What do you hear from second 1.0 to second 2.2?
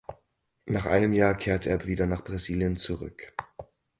Jahr kehrte er wieder